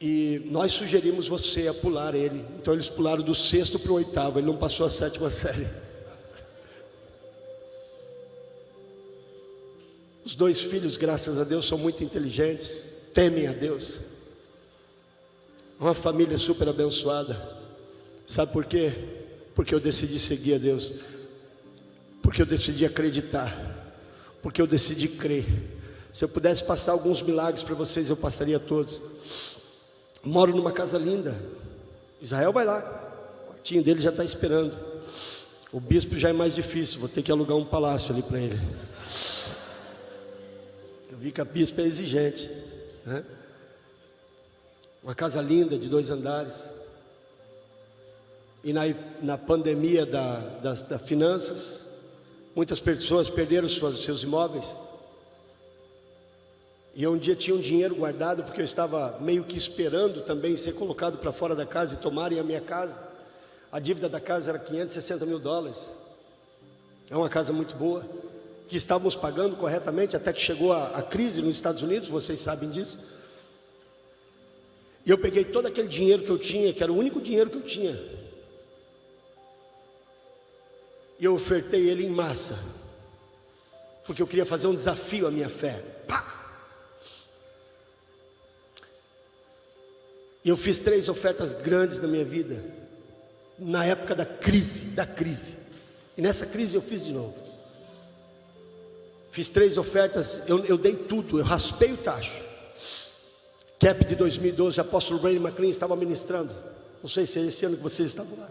E 0.00 0.40
nós 0.52 0.70
sugerimos 0.70 1.26
você 1.26 1.66
a 1.66 1.74
pular 1.74 2.14
ele. 2.14 2.44
Então 2.60 2.74
eles 2.74 2.88
pularam 2.88 3.24
do 3.24 3.34
sexto 3.34 3.76
para 3.76 3.90
o 3.90 3.96
oitavo, 3.96 4.38
ele 4.38 4.46
não 4.46 4.56
passou 4.56 4.86
a 4.86 4.88
sétima 4.88 5.30
série. 5.34 5.66
Os 10.24 10.36
dois 10.36 10.60
filhos, 10.60 10.96
graças 10.96 11.40
a 11.40 11.42
Deus, 11.42 11.66
são 11.66 11.76
muito 11.76 12.04
inteligentes, 12.04 13.10
temem 13.12 13.48
a 13.48 13.52
Deus. 13.52 13.98
Uma 15.80 15.92
família 15.92 16.38
super 16.38 16.68
abençoada. 16.68 17.36
Sabe 18.24 18.52
por 18.52 18.64
quê? 18.64 19.17
Porque 19.58 19.74
eu 19.74 19.80
decidi 19.80 20.20
seguir 20.20 20.54
a 20.54 20.58
Deus, 20.58 20.94
porque 22.22 22.40
eu 22.40 22.46
decidi 22.46 22.86
acreditar, 22.86 23.92
porque 24.40 24.62
eu 24.62 24.68
decidi 24.68 25.08
crer. 25.08 25.44
Se 26.12 26.24
eu 26.24 26.28
pudesse 26.28 26.62
passar 26.62 26.92
alguns 26.92 27.20
milagres 27.22 27.64
para 27.64 27.74
vocês, 27.74 28.08
eu 28.08 28.16
passaria 28.16 28.60
todos. 28.60 29.02
Moro 30.22 30.54
numa 30.54 30.70
casa 30.70 30.96
linda. 30.96 31.36
Israel 32.22 32.52
vai 32.52 32.64
lá, 32.64 32.78
o 32.78 33.52
quartinho 33.52 33.82
dele 33.82 34.00
já 34.00 34.10
está 34.10 34.24
esperando. 34.24 34.78
O 35.72 35.80
bispo 35.80 36.16
já 36.16 36.28
é 36.28 36.32
mais 36.32 36.54
difícil, 36.54 37.00
vou 37.00 37.08
ter 37.08 37.24
que 37.24 37.32
alugar 37.32 37.56
um 37.56 37.66
palácio 37.66 38.12
ali 38.12 38.22
para 38.22 38.38
ele. 38.38 38.60
Eu 41.10 41.18
vi 41.18 41.32
que 41.32 41.40
a 41.40 41.44
bispo 41.44 41.80
é 41.80 41.84
exigente. 41.84 42.48
Né? 43.04 43.24
Uma 45.02 45.16
casa 45.16 45.42
linda 45.42 45.76
de 45.76 45.88
dois 45.88 46.10
andares 46.10 46.77
e 48.68 48.72
na, 48.74 48.82
na 49.22 49.38
pandemia 49.38 50.04
da, 50.04 50.40
das, 50.62 50.84
finanças, 51.02 51.86
muitas 52.54 52.78
pessoas 52.78 53.30
perderam 53.30 53.66
suas, 53.66 53.98
seus 54.00 54.22
imóveis. 54.22 54.76
E 56.94 57.02
eu 57.02 57.12
um 57.12 57.16
dia 57.16 57.34
tinha 57.34 57.56
um 57.56 57.60
dinheiro 57.62 57.94
guardado, 57.94 58.44
porque 58.44 58.60
eu 58.60 58.64
estava 58.66 59.16
meio 59.22 59.42
que 59.42 59.56
esperando 59.56 60.20
também 60.20 60.54
ser 60.58 60.74
colocado 60.74 61.16
para 61.16 61.32
fora 61.32 61.56
da 61.56 61.64
casa 61.64 61.94
e 61.94 61.96
tomarem 61.96 62.38
a 62.38 62.44
minha 62.44 62.60
casa. 62.60 62.94
A 63.72 63.80
dívida 63.80 64.06
da 64.06 64.20
casa 64.20 64.50
era 64.50 64.58
560 64.58 65.24
mil 65.24 65.38
dólares. 65.38 65.88
É 67.08 67.16
uma 67.16 67.30
casa 67.30 67.54
muito 67.54 67.74
boa, 67.74 68.04
que 68.68 68.76
estávamos 68.76 69.16
pagando 69.16 69.56
corretamente 69.56 70.14
até 70.14 70.30
que 70.30 70.42
chegou 70.42 70.74
a, 70.74 70.88
a 70.88 71.00
crise 71.00 71.40
nos 71.40 71.56
Estados 71.56 71.82
Unidos, 71.82 72.10
vocês 72.10 72.38
sabem 72.38 72.68
disso. 72.68 72.98
E 75.06 75.10
eu 75.10 75.16
peguei 75.16 75.42
todo 75.42 75.64
aquele 75.64 75.88
dinheiro 75.88 76.22
que 76.22 76.30
eu 76.30 76.38
tinha, 76.38 76.70
que 76.70 76.82
era 76.82 76.92
o 76.92 76.98
único 76.98 77.18
dinheiro 77.18 77.48
que 77.48 77.56
eu 77.56 77.62
tinha, 77.62 78.17
e 81.18 81.24
eu 81.24 81.34
ofertei 81.34 81.88
ele 81.88 82.06
em 82.06 82.10
massa, 82.10 82.58
porque 84.04 84.22
eu 84.22 84.26
queria 84.26 84.46
fazer 84.46 84.66
um 84.66 84.74
desafio 84.74 85.26
à 85.26 85.30
minha 85.30 85.48
fé. 85.48 85.82
Pá! 86.06 86.38
Eu 90.44 90.56
fiz 90.56 90.78
três 90.78 91.08
ofertas 91.08 91.52
grandes 91.52 92.00
na 92.00 92.08
minha 92.08 92.24
vida, 92.24 92.64
na 93.58 93.84
época 93.84 94.14
da 94.14 94.24
crise, 94.24 94.84
da 94.86 95.04
crise. 95.04 95.54
E 96.16 96.22
nessa 96.22 96.46
crise 96.46 96.76
eu 96.76 96.82
fiz 96.82 97.04
de 97.04 97.12
novo. 97.12 97.34
Fiz 99.30 99.50
três 99.50 99.76
ofertas, 99.76 100.42
eu, 100.46 100.64
eu 100.64 100.78
dei 100.78 100.96
tudo, 100.96 101.38
eu 101.38 101.44
raspei 101.44 101.92
o 101.92 101.96
tacho. 101.96 102.42
Cap 103.78 104.04
de 104.04 104.16
2012, 104.16 104.78
o 104.78 104.80
apóstolo 104.80 105.20
Brandon 105.20 105.46
McLean 105.46 105.70
estava 105.70 105.94
ministrando. 105.94 106.54
Não 107.02 107.08
sei 107.08 107.26
se 107.26 107.38
é 107.38 107.42
esse 107.42 107.64
ano 107.64 107.76
que 107.76 107.82
vocês 107.82 108.08
estavam 108.08 108.36
lá. 108.38 108.48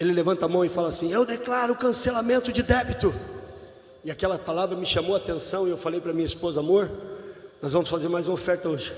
Ele 0.00 0.12
levanta 0.12 0.46
a 0.46 0.48
mão 0.48 0.64
e 0.64 0.68
fala 0.68 0.88
assim: 0.88 1.12
Eu 1.12 1.24
declaro 1.24 1.74
cancelamento 1.74 2.52
de 2.52 2.62
débito. 2.62 3.14
E 4.04 4.10
aquela 4.10 4.38
palavra 4.38 4.76
me 4.76 4.86
chamou 4.86 5.14
a 5.14 5.18
atenção 5.18 5.66
e 5.66 5.70
eu 5.70 5.76
falei 5.76 6.00
para 6.00 6.12
minha 6.12 6.26
esposa: 6.26 6.60
Amor, 6.60 6.90
nós 7.60 7.72
vamos 7.72 7.88
fazer 7.88 8.08
mais 8.08 8.26
uma 8.26 8.34
oferta 8.34 8.68
hoje. 8.68 8.92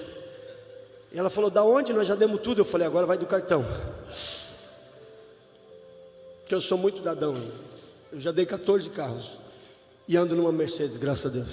E 1.13 1.19
ela 1.19 1.31
falou: 1.31 1.51
Da 1.51 1.65
onde? 1.65 1.93
Nós 1.93 2.07
já 2.07 2.15
demos 2.15 2.41
tudo. 2.41 2.61
Eu 2.61 2.65
falei: 2.65 2.87
Agora 2.87 3.07
vai 3.07 3.17
do 3.17 3.27
cartão. 3.27 3.65
Que 6.45 6.55
eu 6.55 6.61
sou 6.61 6.77
muito 6.77 7.01
dadão. 7.01 7.35
Eu 8.13 8.21
já 8.21 8.33
dei 8.33 8.45
14 8.45 8.91
carros. 8.91 9.39
E 10.07 10.17
ando 10.17 10.35
numa 10.35 10.53
Mercedes, 10.53 10.97
graças 10.97 11.27
a 11.27 11.29
Deus. 11.29 11.51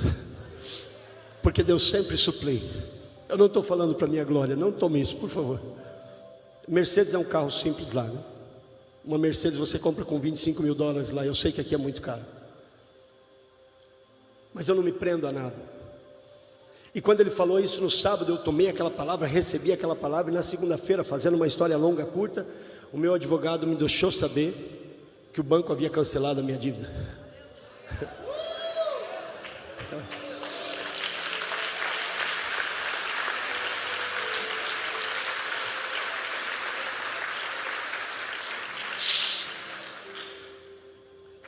Porque 1.41 1.63
Deus 1.63 1.89
sempre 1.89 2.17
suplei. 2.17 2.69
Eu 3.29 3.38
não 3.38 3.45
estou 3.45 3.62
falando 3.62 3.93
para 3.93 4.07
minha 4.07 4.25
glória, 4.25 4.55
não 4.55 4.71
tome 4.71 4.99
isso, 4.99 5.15
por 5.17 5.29
favor. 5.29 5.62
Mercedes 6.67 7.13
é 7.13 7.17
um 7.17 7.23
carro 7.23 7.51
simples 7.51 7.91
lá, 7.91 8.03
né? 8.03 8.19
Uma 9.08 9.17
Mercedes 9.17 9.58
você 9.58 9.80
compra 9.80 10.04
com 10.04 10.20
25 10.20 10.62
mil 10.62 10.76
dólares 10.76 11.12
lá. 11.12 11.26
Eu 11.26 11.34
sei 11.34 11.54
que 11.54 11.62
aqui 11.62 11.74
é 11.74 11.78
muito 11.78 12.02
caro. 12.02 12.24
Mas 14.54 14.67
eu 14.67 14.76
não 14.76 14.84
me 14.84 14.91
prendo 14.91 15.26
a 15.26 15.32
nada. 15.32 15.56
E 16.93 17.00
quando 17.00 17.22
ele 17.22 17.30
falou 17.30 17.58
isso 17.58 17.82
no 17.82 17.89
sábado, 17.89 18.34
eu 18.34 18.38
tomei 18.38 18.67
aquela 18.67 18.91
palavra, 18.91 19.26
recebi 19.26 19.72
aquela 19.72 19.96
palavra, 19.96 20.30
e 20.30 20.34
na 20.34 20.43
segunda-feira, 20.43 21.06
fazendo 21.06 21.36
uma 21.36 21.48
história 21.48 21.78
longa, 21.78 22.06
curta, 22.06 22.46
o 22.91 22.98
meu 22.98 23.13
advogado 23.13 23.65
me 23.65 23.78
deixou 23.78 24.12
saber 24.12 24.54
que 25.32 25.39
o 25.39 25.43
banco 25.43 25.72
havia 25.72 25.89
cancelado 25.89 26.41
a 26.41 26.43
minha 26.43 26.58
dívida. 26.58 26.91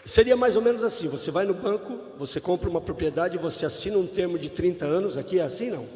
Seria 0.10 0.36
mais 0.36 0.56
ou 0.56 0.62
menos 0.64 0.84
assim: 0.84 1.08
você 1.08 1.30
vai 1.30 1.46
no 1.46 1.54
banco, 1.54 1.96
você 2.18 2.42
compra 2.42 2.68
uma 2.68 2.82
propriedade, 2.82 3.38
você 3.38 3.64
assina 3.64 3.96
um 3.96 4.08
termo 4.08 4.40
de 4.40 4.50
30 4.50 4.84
anos, 4.84 5.16
aqui 5.16 5.38
é 5.38 5.44
assim 5.44 5.70
não. 5.70 5.88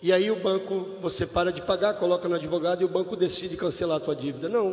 E 0.00 0.10
aí 0.10 0.30
o 0.30 0.36
banco, 0.36 0.96
você 0.98 1.26
para 1.26 1.52
de 1.52 1.60
pagar, 1.60 1.98
coloca 1.98 2.26
no 2.30 2.34
advogado 2.34 2.80
e 2.80 2.86
o 2.86 2.88
banco 2.88 3.14
decide 3.14 3.58
cancelar 3.58 3.98
a 3.98 4.00
tua 4.00 4.16
dívida. 4.16 4.48
Não, 4.48 4.72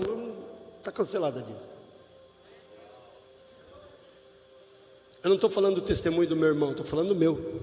está 0.78 0.94
cancelada 0.94 1.42
a 1.42 1.44
dívida. 1.44 1.66
Eu 5.22 5.28
não 5.28 5.36
estou 5.36 5.50
falando 5.50 5.76
do 5.76 5.82
testemunho 5.82 6.30
do 6.30 6.38
meu 6.38 6.48
irmão, 6.48 6.72
estou 6.72 6.86
falando 6.86 7.10
do 7.10 7.16
meu. 7.16 7.60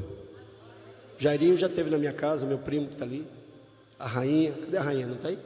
Jairinho 1.19 1.57
já 1.57 1.71
teve 1.71 1.89
na 1.89 1.97
minha 1.97 2.13
casa, 2.13 2.45
meu 2.45 2.59
primo 2.59 2.89
que 2.89 2.93
está 2.93 3.07
ali. 3.07 3.27
A 3.99 4.07
rainha, 4.07 4.53
cadê 4.53 4.77
a 4.77 4.83
rainha? 4.83 5.07
Não 5.07 5.15
está 5.15 5.29
aí? 5.29 5.39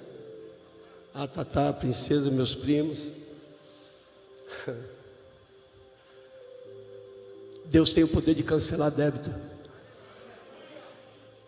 A 1.14 1.29
Tatá, 1.29 1.72
princesa, 1.72 2.29
meus 2.29 2.57
primos. 2.57 3.19
Deus 7.66 7.92
tem 7.92 8.02
o 8.02 8.08
poder 8.08 8.34
de 8.34 8.42
cancelar 8.42 8.90
débito. 8.90 9.32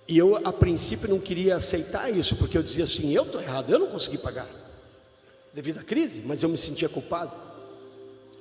E 0.07 0.17
eu, 0.19 0.37
a 0.47 0.53
princípio, 0.53 1.09
não 1.09 1.19
queria 1.19 1.57
aceitar 1.57 2.11
isso, 2.11 2.37
porque 2.37 2.57
eu 2.57 2.63
dizia 2.63 2.85
assim: 2.85 3.13
eu 3.13 3.25
estou 3.25 3.41
errado, 3.41 3.71
eu 3.71 3.79
não 3.79 3.89
consegui 3.89 4.19
pagar, 4.19 4.49
devido 5.53 5.81
à 5.81 5.83
crise, 5.83 6.23
mas 6.25 6.43
eu 6.43 6.49
me 6.49 6.59
sentia 6.59 6.89
culpado. 6.89 7.33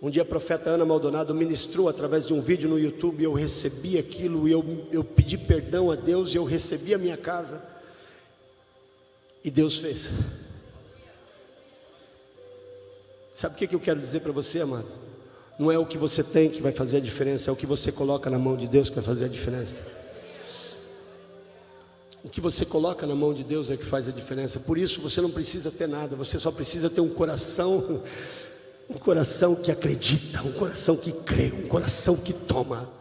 Um 0.01 0.09
dia 0.09 0.23
a 0.23 0.25
profeta 0.25 0.71
Ana 0.71 0.83
Maldonado 0.83 1.33
ministrou 1.35 1.87
através 1.87 2.25
de 2.25 2.33
um 2.33 2.41
vídeo 2.41 2.67
no 2.67 2.79
YouTube, 2.79 3.23
eu 3.23 3.33
recebi 3.33 3.99
aquilo, 3.99 4.47
eu, 4.47 4.87
eu 4.91 5.03
pedi 5.03 5.37
perdão 5.37 5.91
a 5.91 5.95
Deus, 5.95 6.33
e 6.33 6.37
eu 6.37 6.43
recebi 6.43 6.93
a 6.93 6.97
minha 6.97 7.17
casa, 7.17 7.61
e 9.43 9.51
Deus 9.51 9.77
fez. 9.77 10.09
Sabe 13.41 13.55
o 13.55 13.67
que 13.67 13.73
eu 13.73 13.79
quero 13.79 13.99
dizer 13.99 14.19
para 14.19 14.31
você, 14.31 14.61
amado? 14.61 14.85
Não 15.57 15.71
é 15.71 15.75
o 15.75 15.83
que 15.83 15.97
você 15.97 16.23
tem 16.23 16.47
que 16.47 16.61
vai 16.61 16.71
fazer 16.71 16.97
a 16.97 16.99
diferença, 16.99 17.49
é 17.49 17.51
o 17.51 17.55
que 17.55 17.65
você 17.65 17.91
coloca 17.91 18.29
na 18.29 18.37
mão 18.37 18.55
de 18.55 18.67
Deus 18.67 18.87
que 18.87 18.93
vai 18.93 19.03
fazer 19.03 19.25
a 19.25 19.27
diferença. 19.27 19.79
O 22.23 22.29
que 22.29 22.39
você 22.39 22.63
coloca 22.63 23.07
na 23.07 23.15
mão 23.15 23.33
de 23.33 23.43
Deus 23.43 23.71
é 23.71 23.77
que 23.77 23.83
faz 23.83 24.07
a 24.07 24.11
diferença. 24.11 24.59
Por 24.59 24.77
isso 24.77 25.01
você 25.01 25.21
não 25.21 25.31
precisa 25.31 25.71
ter 25.71 25.87
nada, 25.87 26.15
você 26.15 26.37
só 26.37 26.51
precisa 26.51 26.87
ter 26.87 27.01
um 27.01 27.09
coração, 27.09 28.03
um 28.87 28.99
coração 28.99 29.55
que 29.55 29.71
acredita, 29.71 30.43
um 30.43 30.51
coração 30.51 30.95
que 30.95 31.11
crê, 31.11 31.51
um 31.51 31.67
coração 31.67 32.15
que 32.15 32.33
toma. 32.33 33.00